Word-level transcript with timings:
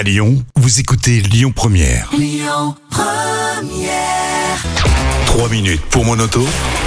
À 0.00 0.02
Lyon, 0.02 0.42
vous 0.56 0.80
écoutez 0.80 1.20
Lyon 1.20 1.52
Première. 1.54 2.08
3 5.26 5.48
minutes 5.50 5.82
pour 5.90 6.06
mon 6.06 6.18
auto 6.18 6.42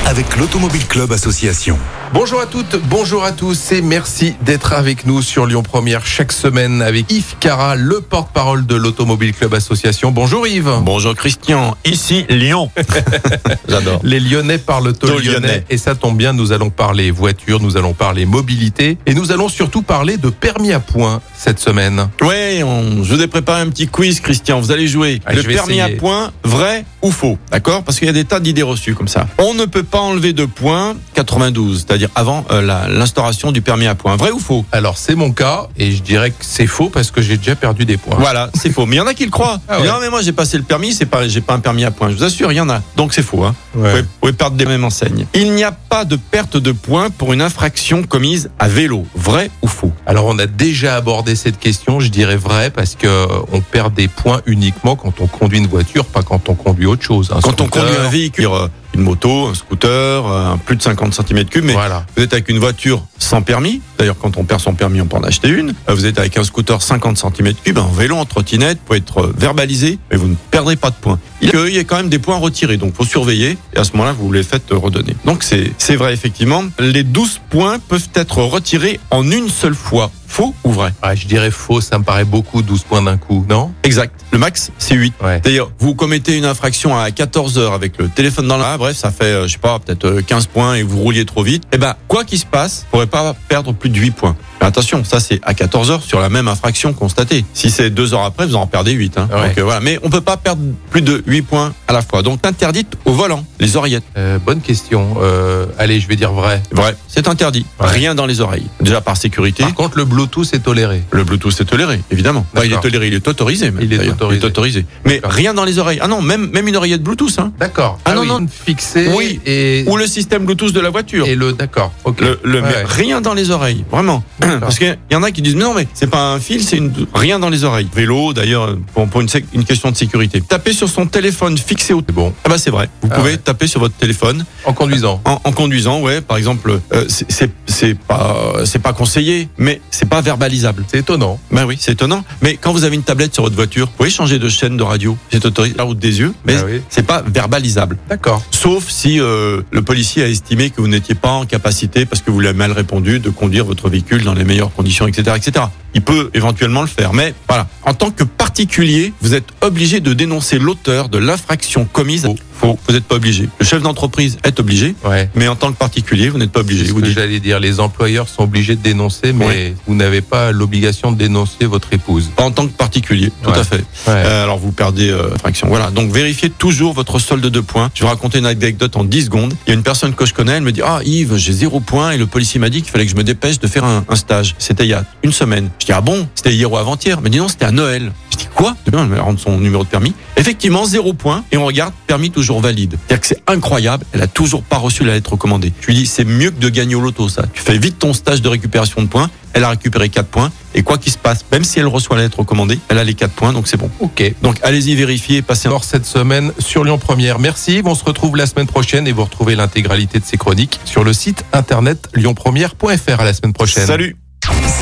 avec 0.07 0.35
l'Automobile 0.35 0.87
Club 0.87 1.11
Association. 1.11 1.77
Bonjour 2.13 2.41
à 2.41 2.45
toutes, 2.45 2.75
bonjour 2.89 3.23
à 3.23 3.31
tous 3.31 3.71
et 3.71 3.81
merci 3.81 4.35
d'être 4.41 4.73
avec 4.73 5.07
nous 5.07 5.23
sur 5.23 5.47
Lyon 5.47 5.63
Première 5.63 6.05
chaque 6.05 6.31
semaine 6.31 6.83
avec 6.83 7.11
Yves 7.11 7.37
Cara, 7.39 7.75
le 7.75 8.01
porte-parole 8.01 8.67
de 8.67 8.75
l'Automobile 8.75 9.33
Club 9.33 9.55
Association. 9.55 10.11
Bonjour 10.11 10.45
Yves. 10.45 10.75
Bonjour 10.83 11.15
Christian, 11.15 11.75
ici 11.83 12.25
Lyon. 12.29 12.69
J'adore. 13.67 13.99
Les 14.03 14.19
Lyonnais 14.19 14.59
parlent 14.59 14.89
au 14.89 15.07
lyonnais 15.07 15.23
lyonnais. 15.23 15.65
et 15.71 15.79
ça 15.79 15.95
tombe 15.95 16.15
bien, 16.15 16.33
nous 16.33 16.51
allons 16.51 16.69
parler 16.69 17.09
voiture, 17.09 17.59
nous 17.59 17.77
allons 17.77 17.93
parler 17.93 18.27
mobilité 18.27 18.99
et 19.07 19.15
nous 19.15 19.31
allons 19.31 19.49
surtout 19.49 19.81
parler 19.81 20.17
de 20.17 20.29
permis 20.29 20.71
à 20.71 20.79
points 20.79 21.19
cette 21.35 21.59
semaine. 21.59 22.09
On, 22.21 23.03
je 23.03 23.15
vous 23.15 23.21
ai 23.23 23.27
préparé 23.27 23.61
un 23.61 23.69
petit 23.69 23.87
quiz 23.87 24.19
Christian, 24.19 24.61
vous 24.61 24.71
allez 24.71 24.87
jouer. 24.87 25.19
Ah, 25.25 25.33
le 25.33 25.41
permis 25.41 25.79
essayer. 25.79 25.81
à 25.81 25.89
points, 25.89 26.31
vrai 26.43 26.85
ou 27.01 27.09
faux 27.09 27.39
D'accord? 27.51 27.83
Parce 27.83 27.97
qu'il 27.97 28.05
y 28.05 28.09
a 28.09 28.13
des 28.13 28.23
tas 28.23 28.39
d'idées 28.39 28.61
reçues 28.61 28.93
comme 28.93 29.07
ça. 29.07 29.27
On 29.39 29.55
ne 29.55 29.65
peut 29.65 29.83
pas 29.83 29.99
enlever 29.99 30.33
de 30.33 30.45
points 30.45 30.95
92, 31.15 31.85
c'est-à-dire 31.87 32.02
avant 32.15 32.45
euh, 32.51 32.61
l'instauration 32.89 33.51
du 33.51 33.61
permis 33.61 33.87
à 33.87 33.95
points. 33.95 34.15
Vrai 34.15 34.31
ou 34.31 34.39
faux? 34.39 34.65
Alors 34.71 34.97
c'est 34.97 35.15
mon 35.15 35.31
cas 35.31 35.67
et 35.77 35.91
je 35.91 36.01
dirais 36.01 36.31
que 36.31 36.37
c'est 36.41 36.67
faux 36.67 36.89
parce 36.89 37.11
que 37.11 37.21
j'ai 37.21 37.37
déjà 37.37 37.55
perdu 37.55 37.85
des 37.85 37.97
points. 37.97 38.15
Voilà, 38.17 38.49
c'est 38.53 38.71
faux. 38.71 38.85
Mais 38.85 38.95
il 38.95 38.99
y 38.99 39.01
en 39.01 39.07
a 39.07 39.13
qui 39.13 39.25
le 39.25 39.31
croient. 39.31 39.59
Ah 39.67 39.79
ouais. 39.79 39.87
Non, 39.87 39.95
mais 40.01 40.09
moi 40.09 40.21
j'ai 40.21 40.31
passé 40.31 40.57
le 40.57 40.63
permis, 40.63 40.93
c'est 40.93 41.05
pas, 41.05 41.27
j'ai 41.27 41.41
pas 41.41 41.53
un 41.53 41.59
permis 41.59 41.83
à 41.85 41.91
points. 41.91 42.09
Je 42.09 42.15
vous 42.15 42.23
assure, 42.23 42.51
il 42.51 42.55
y 42.55 42.61
en 42.61 42.69
a. 42.69 42.81
Donc 42.95 43.13
c'est 43.13 43.23
faux. 43.23 43.43
Hein. 43.43 43.55
Ouais. 43.75 43.81
Vous, 43.81 43.89
pouvez, 43.89 44.01
vous 44.01 44.07
pouvez 44.21 44.33
perdre 44.33 44.57
des 44.57 44.65
mêmes 44.65 44.83
enseignes. 44.83 45.25
Il 45.33 45.53
n'y 45.53 45.63
a 45.63 45.71
pas 45.71 46.05
de 46.05 46.15
perte 46.15 46.57
de 46.57 46.71
points 46.71 47.09
pour 47.09 47.33
une 47.33 47.41
infraction 47.41 48.03
commise 48.03 48.49
à 48.59 48.67
vélo. 48.67 49.05
Vrai 49.15 49.49
ou 49.61 49.67
faux? 49.67 49.91
Alors 50.05 50.25
on 50.25 50.37
a 50.39 50.45
déjà 50.45 50.95
abordé 50.95 51.35
cette 51.35 51.59
question, 51.59 51.99
je 51.99 52.09
dirais 52.09 52.37
vrai 52.37 52.69
parce 52.69 52.95
que 52.95 53.07
euh, 53.07 53.27
on 53.51 53.61
perd 53.61 53.93
des 53.93 54.07
points 54.07 54.41
uniquement 54.45 54.95
quand 54.95 55.21
on 55.21 55.27
conduit 55.27 55.59
une 55.59 55.67
voiture, 55.67 56.05
pas 56.05 56.23
quand 56.23 56.49
on 56.49 56.55
conduit 56.55 56.85
autre 56.85 57.03
chose. 57.03 57.31
Un 57.31 57.41
Quand 57.41 57.61
on 57.61 57.67
conduit 57.67 57.95
un 57.95 58.09
véhicule, 58.09 58.47
une 58.93 59.01
moto, 59.01 59.47
un 59.47 59.53
scooter, 59.53 60.25
euh, 60.27 60.55
plus 60.65 60.75
de 60.75 60.81
50 60.81 61.13
cm3, 61.13 61.61
mais 61.61 61.73
Voilà. 61.73 62.05
vous 62.15 62.23
êtes 62.23 62.33
avec 62.33 62.49
une 62.49 62.59
voiture 62.59 63.03
sans 63.17 63.41
permis. 63.41 63.81
D'ailleurs, 63.97 64.17
quand 64.19 64.37
on 64.37 64.43
perd 64.43 64.59
son 64.61 64.73
permis, 64.73 65.01
on 65.01 65.05
peut 65.05 65.17
en 65.17 65.23
acheter 65.23 65.49
une. 65.49 65.73
Euh, 65.89 65.93
Vous 65.93 66.05
êtes 66.05 66.17
avec 66.19 66.37
un 66.37 66.43
scooter 66.43 66.81
50 66.81 67.17
cm3, 67.17 67.77
un 67.79 67.95
vélo 67.97 68.15
en 68.15 68.25
trottinette, 68.25 68.79
peut 68.85 68.95
être 68.95 69.19
euh, 69.21 69.33
verbalisé, 69.37 69.99
mais 70.11 70.17
vous 70.17 70.27
ne 70.27 70.35
perdrez 70.51 70.75
pas 70.75 70.89
de 70.89 70.95
points. 70.95 71.19
Il 71.41 71.49
y 71.69 71.77
a- 71.79 71.83
quand 71.83 71.97
même 71.97 72.09
des 72.09 72.19
points 72.19 72.37
retirés, 72.37 72.77
donc 72.77 72.95
faut 72.95 73.05
surveiller. 73.05 73.57
Et 73.75 73.77
à 73.79 73.83
ce 73.83 73.91
moment-là, 73.93 74.13
vous 74.17 74.31
les 74.31 74.43
faites 74.43 74.71
euh, 74.71 74.77
redonner. 74.77 75.15
Donc 75.25 75.43
c'est 75.43 75.71
c'est 75.77 75.95
vrai 75.95 76.13
effectivement. 76.13 76.63
Les 76.79 77.03
12 77.03 77.39
points 77.49 77.79
peuvent 77.79 78.07
être 78.15 78.37
retirés 78.41 78.99
en 79.11 79.29
une 79.29 79.49
seule 79.49 79.75
fois. 79.75 80.09
Faux 80.27 80.55
ou 80.63 80.71
vrai? 80.71 80.91
Ah, 81.03 81.13
je 81.13 81.27
dirais 81.27 81.51
faux, 81.51 81.79
ça 81.79 81.99
me 81.99 82.03
paraît 82.03 82.25
beaucoup, 82.25 82.63
12 82.63 82.81
points 82.85 83.03
d'un 83.03 83.17
coup, 83.17 83.45
non? 83.47 83.71
Exact. 83.83 84.19
Le 84.31 84.39
max, 84.39 84.71
c'est 84.79 84.95
8. 84.95 85.13
Ouais. 85.23 85.39
D'ailleurs, 85.41 85.69
vous 85.77 85.93
commettez 85.93 86.35
une 86.35 86.45
infraction 86.45 86.97
à 86.97 87.11
14 87.11 87.59
heures 87.59 87.73
avec 87.73 87.99
le 87.99 88.09
téléphone 88.09 88.47
dans 88.47 88.57
la 88.57 88.63
main, 88.69 88.77
bref, 88.79 88.97
ça 88.97 89.11
fait, 89.11 89.43
je 89.43 89.51
sais 89.51 89.59
pas, 89.59 89.77
peut-être 89.77 90.05
euh, 90.05 90.21
15 90.25 90.47
points 90.47 90.73
et 90.73 90.81
vous 90.81 90.99
rouliez 91.01 91.25
trop 91.25 91.43
vite. 91.43 91.65
Eh 91.71 91.77
ben, 91.77 91.93
quoi 92.07 92.23
qu'il 92.23 92.39
se 92.39 92.47
passe, 92.47 92.79
vous 92.85 92.89
pourrez 92.97 93.05
pas 93.05 93.35
perdre 93.47 93.75
plus 93.83 93.89
de 93.89 93.99
8 93.99 94.11
points. 94.11 94.35
Mais 94.63 94.67
attention, 94.69 95.03
ça 95.03 95.19
c'est 95.19 95.41
à 95.43 95.53
14 95.53 95.91
heures 95.91 96.01
sur 96.03 96.21
la 96.21 96.29
même 96.29 96.47
infraction 96.47 96.93
constatée. 96.93 97.43
Si 97.53 97.69
c'est 97.69 97.89
deux 97.89 98.13
heures 98.13 98.23
après, 98.23 98.45
vous 98.47 98.55
en 98.55 98.65
perdez 98.65 98.93
8. 98.93 99.17
Hein. 99.17 99.27
Ouais. 99.29 99.49
Donc 99.49 99.57
euh, 99.57 99.63
voilà. 99.63 99.81
Mais 99.81 99.99
on 100.03 100.09
peut 100.09 100.21
pas 100.21 100.37
perdre 100.37 100.61
plus 100.89 101.01
de 101.01 101.21
8 101.27 101.41
points 101.41 101.73
à 101.89 101.91
la 101.91 102.01
fois. 102.01 102.21
Donc 102.21 102.39
interdite 102.45 102.95
au 103.03 103.11
volant, 103.11 103.43
les 103.59 103.75
oreillettes. 103.75 104.05
Euh, 104.17 104.39
Bonne 104.39 104.61
question. 104.61 105.17
Euh, 105.21 105.65
allez, 105.77 105.99
je 105.99 106.07
vais 106.07 106.15
dire 106.15 106.31
vrai. 106.31 106.61
Vrai, 106.71 106.95
c'est 107.09 107.27
interdit. 107.27 107.65
Ouais. 107.81 107.87
Rien 107.89 108.15
dans 108.15 108.25
les 108.25 108.39
oreilles. 108.39 108.67
Déjà 108.79 109.01
par 109.01 109.17
sécurité. 109.17 109.63
Par 109.63 109.73
contre, 109.73 109.97
le 109.97 110.05
Bluetooth 110.05 110.53
est 110.53 110.59
toléré. 110.59 111.03
Le 111.11 111.25
Bluetooth 111.25 111.59
est 111.59 111.65
toléré, 111.65 111.99
évidemment. 112.09 112.45
Il 112.63 112.71
est 112.71 112.79
toléré, 112.79 113.07
il 113.07 113.13
est 113.15 113.27
autorisé. 113.27 113.69
même, 113.69 113.83
Il 113.83 113.91
est 113.93 114.07
autorisé. 114.09 114.37
Il 114.39 114.43
est 114.43 114.47
autorisé. 114.47 114.85
Mais 115.03 115.19
rien 115.25 115.53
dans 115.53 115.65
les 115.65 115.77
oreilles. 115.77 115.99
Ah 116.01 116.07
non, 116.07 116.21
même, 116.21 116.49
même 116.51 116.69
une 116.69 116.77
oreillette 116.77 117.03
Bluetooth. 117.03 117.37
Hein. 117.37 117.51
D'accord. 117.59 117.99
Ah 118.05 118.13
non, 118.13 118.23
non. 118.23 118.45
Fixé. 118.49 119.09
Oui. 119.13 119.41
Et, 119.45 119.83
Ou 119.87 119.97
le 119.97 120.07
système 120.07 120.45
Bluetooth 120.45 120.71
de 120.71 120.79
la 120.79 120.89
voiture. 120.89 121.27
et 121.27 121.35
le, 121.35 121.51
d'accord. 121.51 121.91
Ok. 122.05 122.21
Le, 122.21 122.39
le- 122.43 122.61
mais 122.61 122.67
Ouais. 122.73 122.83
rien 122.85 123.19
dans 123.19 123.33
les 123.33 123.51
oreilles, 123.51 123.83
vraiment. 123.91 124.23
D'accord. 124.53 124.67
Parce 124.67 124.79
qu'il 124.79 124.97
y 125.11 125.15
en 125.15 125.23
a 125.23 125.31
qui 125.31 125.41
disent 125.41 125.55
mais 125.55 125.63
non 125.63 125.73
mais 125.73 125.87
c'est 125.93 126.09
pas 126.09 126.33
un 126.33 126.39
fil, 126.39 126.63
c'est 126.63 126.77
une 126.77 126.91
rien 127.13 127.39
dans 127.39 127.49
les 127.49 127.63
oreilles. 127.63 127.87
Vélo 127.93 128.33
d'ailleurs 128.33 128.75
pour, 128.93 129.07
pour 129.07 129.21
une, 129.21 129.27
question 129.65 129.91
de 129.91 129.95
sécurité. 129.97 130.41
Taper 130.41 130.73
sur 130.73 130.89
son 130.89 131.05
téléphone 131.05 131.57
fixé 131.57 131.93
au 131.93 132.01
bon. 132.01 132.33
ah 132.43 132.49
bah 132.49 132.57
c'est 132.57 132.69
vrai. 132.69 132.89
Vous 133.01 133.09
Ah 133.11 133.15
pouvez 133.15 133.31
ouais. 133.31 133.37
taper 133.37 133.67
sur 133.67 133.79
votre 133.79 133.95
téléphone 133.95 134.45
En 134.65 134.73
conduisant. 134.73 135.21
en, 135.25 135.39
en 135.43 135.51
conduisant, 135.51 136.01
ouais. 136.01 136.21
Par 136.21 136.37
exemple, 136.37 136.79
euh, 136.93 137.05
c'est- 137.07 137.49
c'est 137.65 137.97
pas 137.97 138.53
c'est 138.65 138.79
pas 138.81 138.93
conseillé, 138.93 139.47
mais 139.57 139.81
c'est 139.89 140.07
pas 140.07 140.21
verbalisable. 140.21 140.83
C'est 140.87 140.99
étonnant. 140.99 141.39
Ben 141.51 141.65
oui, 141.65 141.77
c'est 141.79 141.93
étonnant. 141.93 142.23
Mais 142.41 142.57
quand 142.57 142.71
vous 142.73 142.83
avez 142.83 142.95
une 142.95 143.03
tablette 143.03 143.33
sur 143.33 143.43
votre 143.43 143.55
voiture, 143.55 143.87
vous 143.87 143.91
pouvez 143.97 144.09
changer 144.09 144.39
de 144.39 144.49
chaîne 144.49 144.77
de 144.77 144.83
radio. 144.83 145.17
C'est 145.31 145.45
autorisé 145.45 145.75
la 145.77 145.83
route 145.83 145.99
des 145.99 146.19
yeux, 146.19 146.33
mais 146.45 146.55
Ah 146.59 146.63
oui. 146.65 146.81
c'est 146.89 147.05
pas 147.05 147.23
verbalisable. 147.25 147.97
D'accord. 148.09 148.43
Sauf 148.51 148.89
si 148.89 149.19
euh, 149.19 149.61
le 149.71 149.81
policier 149.81 150.23
a 150.23 150.27
estimé 150.27 150.69
que 150.69 150.81
vous 150.81 150.87
n'étiez 150.87 151.15
pas 151.15 151.31
en 151.31 151.45
capacité, 151.45 152.05
parce 152.05 152.21
que 152.21 152.31
vous 152.31 152.39
lui 152.39 152.47
avez 152.47 152.57
mal 152.57 152.71
répondu, 152.71 153.19
de 153.19 153.29
conduire 153.29 153.65
votre 153.65 153.89
véhicule 153.89 154.23
dans 154.23 154.33
les 154.33 154.42
meilleures 154.45 154.73
conditions, 154.73 155.07
etc., 155.07 155.37
etc. 155.37 155.65
Il 155.93 156.01
peut 156.01 156.29
éventuellement 156.33 156.81
le 156.81 156.87
faire, 156.87 157.13
mais 157.13 157.33
voilà. 157.47 157.67
En 157.83 157.93
tant 157.93 158.11
que 158.11 158.23
particulier, 158.23 159.13
vous 159.21 159.33
êtes 159.33 159.47
obligé 159.61 159.99
de 159.99 160.13
dénoncer 160.13 160.59
l'auteur 160.59 161.09
de 161.09 161.17
l'infraction 161.17 161.85
commise. 161.85 162.23
Faux. 162.23 162.35
Vous 162.63 162.93
n'êtes 162.93 163.03
pas 163.05 163.15
obligé. 163.15 163.49
Le 163.59 163.65
chef 163.65 163.81
d'entreprise 163.81 164.37
est 164.43 164.59
obligé, 164.59 164.95
Ouais. 165.05 165.29
mais 165.35 165.47
en 165.47 165.55
tant 165.55 165.71
que 165.71 165.77
particulier, 165.77 166.29
vous 166.29 166.37
n'êtes 166.37 166.51
pas 166.51 166.61
obligé. 166.61 166.85
Vous 166.91 167.01
dites. 167.01 167.13
j'allais 167.13 167.39
dire. 167.39 167.59
Les 167.59 167.79
employeurs 167.79 168.27
sont 168.29 168.43
obligés 168.43 168.75
de 168.75 168.81
dénoncer, 168.81 169.33
mais 169.33 169.45
Ouais. 169.45 169.75
vous 169.87 169.95
n'avez 169.95 170.21
pas 170.21 170.51
l'obligation 170.51 171.11
de 171.11 171.17
dénoncer 171.17 171.65
votre 171.65 171.91
épouse. 171.93 172.29
En 172.37 172.51
tant 172.51 172.65
que 172.67 172.71
particulier, 172.71 173.31
tout 173.43 173.49
Ouais. 173.49 173.57
à 173.59 173.63
fait. 173.63 173.77
Ouais. 173.77 173.83
Euh, 174.07 174.43
alors 174.43 174.57
vous 174.59 174.71
perdez 174.71 175.09
euh, 175.09 175.35
fraction. 175.37 175.67
Voilà. 175.67 175.91
Donc 175.91 176.11
vérifiez 176.11 176.49
toujours 176.49 176.93
votre 176.93 177.19
solde 177.19 177.45
de 177.45 177.59
points. 177.59 177.89
Je 177.93 178.03
vais 178.03 178.09
raconter 178.09 178.39
une 178.39 178.45
anecdote 178.45 178.95
en 178.95 179.03
10 179.03 179.25
secondes. 179.25 179.53
Il 179.67 179.69
y 179.69 179.71
a 179.71 179.75
une 179.75 179.83
personne 179.83 180.13
que 180.13 180.25
je 180.25 180.33
connais, 180.33 180.53
elle 180.53 180.63
me 180.63 180.71
dit 180.71 180.81
Ah 180.83 180.99
Yves, 181.05 181.35
j'ai 181.37 181.53
zéro 181.53 181.79
point 181.79 182.11
et 182.11 182.17
le 182.17 182.25
policier 182.27 182.59
m'a 182.59 182.69
dit 182.69 182.81
qu'il 182.81 182.91
fallait 182.91 183.05
que 183.05 183.11
je 183.11 183.15
me 183.17 183.23
dépêche 183.23 183.59
de 183.59 183.67
faire 183.67 183.83
un, 183.83 184.03
un 184.07 184.15
stage. 184.15 184.55
C'était 184.59 184.85
il 184.85 184.89
y 184.89 184.93
a 184.93 185.05
une 185.23 185.33
semaine. 185.33 185.69
Je 185.79 185.85
dis 185.87 185.91
Ah 185.91 186.01
bon? 186.01 186.27
C'était 186.35 186.53
hier 186.53 186.71
ou 186.71 186.77
avant-hier 186.77 187.19
Mais 187.21 187.29
dis 187.29 187.39
non, 187.39 187.47
c'était 187.47 187.65
à 187.65 187.71
Noël. 187.71 188.11
Je 188.33 188.37
dis 188.37 188.47
Quoi 188.55 188.75
Demain, 188.85 189.03
elle 189.03 189.09
me 189.09 189.21
rendre 189.21 189.39
son 189.39 189.59
numéro 189.59 189.83
de 189.83 189.89
permis. 189.89 190.13
Effectivement, 190.37 190.85
zéro 190.85 191.13
point 191.13 191.43
et 191.51 191.57
on 191.57 191.65
regarde 191.65 191.93
permis 192.07 192.31
toujours 192.31 192.61
valide. 192.61 192.97
C'est-à-dire 193.07 193.21
que 193.21 193.27
c'est 193.27 193.43
incroyable. 193.47 194.05
Elle 194.11 194.21
a 194.21 194.27
toujours 194.27 194.63
pas 194.63 194.77
reçu 194.77 195.03
la 195.03 195.13
lettre 195.13 195.33
recommandée. 195.33 195.71
Je 195.81 195.87
lui 195.87 195.93
dis 195.93 196.05
C'est 196.07 196.25
mieux 196.25 196.49
que 196.49 196.59
de 196.59 196.69
gagner 196.69 196.95
au 196.95 197.01
loto, 197.01 197.29
ça. 197.29 197.43
Tu 197.53 197.61
fais 197.61 197.77
vite 197.77 197.99
ton 197.99 198.13
stage 198.13 198.41
de 198.41 198.49
récupération 198.49 199.01
de 199.03 199.07
points. 199.07 199.29
Elle 199.53 199.63
a 199.63 199.69
récupéré 199.69 200.09
4 200.09 200.27
points. 200.27 200.51
Et 200.73 200.81
quoi 200.81 200.97
qu'il 200.97 201.11
se 201.11 201.17
passe, 201.19 201.45
même 201.51 201.63
si 201.63 201.79
elle 201.79 201.85
reçoit 201.85 202.15
la 202.17 202.23
lettre 202.23 202.39
recommandée, 202.39 202.79
elle 202.89 202.97
a 202.97 203.03
les 203.03 203.13
4 203.13 203.31
points, 203.31 203.53
donc 203.53 203.67
c'est 203.67 203.77
bon. 203.77 203.91
Ok. 203.99 204.33
Donc 204.41 204.57
allez-y 204.63 204.95
vérifier, 204.95 205.43
passez 205.43 205.67
un 205.67 205.79
cette 205.83 206.05
semaine 206.05 206.51
sur 206.57 206.83
Lyon 206.83 206.97
Première. 206.97 207.37
Merci. 207.37 207.83
On 207.85 207.93
se 207.93 208.03
retrouve 208.03 208.35
la 208.35 208.47
semaine 208.47 208.67
prochaine 208.67 209.07
et 209.07 209.11
vous 209.11 209.23
retrouvez 209.23 209.55
l'intégralité 209.55 210.19
de 210.19 210.25
ces 210.25 210.37
chroniques 210.37 210.79
sur 210.85 211.03
le 211.03 211.13
site 211.13 211.45
internet 211.53 212.09
lyonpremière.fr. 212.15 213.19
À 213.19 213.25
la 213.25 213.33
semaine 213.33 213.53
prochaine. 213.53 213.85
Salut 213.85 214.22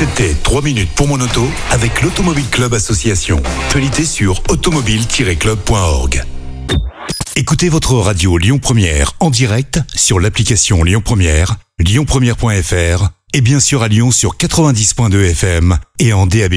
C'était 0.02 0.34
3 0.34 0.62
minutes 0.62 0.90
pour 0.96 1.06
mon 1.06 1.20
auto 1.20 1.48
avec 1.70 2.02
l'Automobile 2.02 2.48
Club 2.50 2.74
Association. 2.74 3.40
Actualité 3.66 4.04
sur 4.04 4.42
automobile-club.org. 4.48 6.24
Écoutez 7.36 7.68
votre 7.68 7.94
radio 7.94 8.36
Lyon 8.36 8.58
Première 8.58 9.12
en 9.20 9.30
direct 9.30 9.78
sur 9.94 10.18
l'application 10.18 10.82
Lyon 10.82 11.02
Première, 11.04 11.54
lyonpremière.fr 11.78 13.10
et 13.32 13.40
bien 13.42 13.60
sûr 13.60 13.84
à 13.84 13.86
Lyon 13.86 14.10
sur 14.10 14.36
90.2 14.36 15.30
FM 15.30 15.78
et 16.00 16.12
en 16.12 16.26
DAB+. 16.26 16.54